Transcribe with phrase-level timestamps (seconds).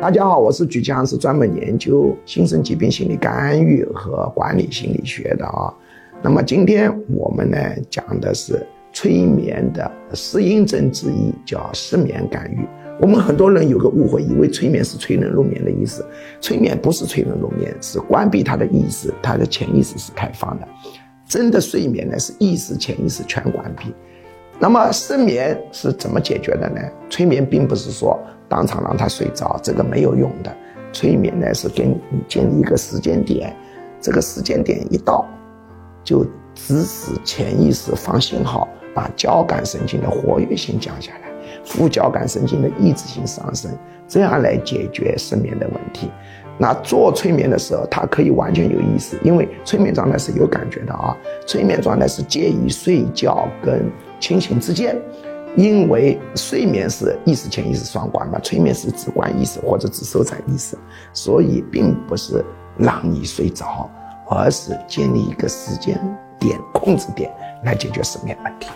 [0.00, 5.74] 大家好，我是举强，是专门研究精神疾病心理干预和管理心理学的啊。
[6.22, 7.58] 那么今天我们呢
[7.90, 12.60] 讲的是催眠的适应症之一，叫失眠干预。
[13.00, 16.06] 我们很多人有个误会，以为催眠是催人入眠的意思。
[16.40, 20.68] 催眠不是催人入眠，是关闭他的意识，他的潜意识是开放的。
[21.26, 23.92] 真的睡眠呢是意识、潜意识全关闭。
[24.58, 26.80] 那么失眠是怎么解决的呢？
[27.08, 28.18] 催眠并不是说。
[28.50, 30.50] 当场让他睡着，这个没有用的。
[30.90, 33.54] 催眠呢是给你建立一个时间点，
[34.00, 35.22] 这个时间点一到，
[36.02, 36.24] 就
[36.54, 41.30] 指使潜意识放信号，把交感神经的活跃性降下来，
[41.62, 43.70] 副交感神经的抑制性上升，
[44.08, 46.10] 这样来解决失眠的问题。
[46.56, 51.14] 那做催眠的时候，他可以完全有意识，因为催眠状态是有感觉的啊。
[51.46, 54.96] 催眠状态是介于睡觉跟清醒之间。
[55.56, 60.76] 因为睡眠是意识潜意识双关嘛，催眠是只关意识或者只收在意识，
[61.12, 62.44] 所以并不是
[62.76, 63.90] 让你睡着，
[64.28, 65.98] 而是建立一个时间
[66.38, 67.32] 点控制点
[67.64, 68.68] 来解决失眠问题。